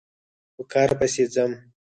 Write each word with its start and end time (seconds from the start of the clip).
په 0.55 0.63
کار 0.71 0.89
پسې 0.99 1.23
ځم 1.33 1.51